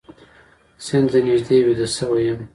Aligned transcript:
سیند 0.85 1.07
ته 1.11 1.19
نږدې 1.25 1.57
ویده 1.65 1.87
شوی 1.97 2.21
یم 2.27 2.39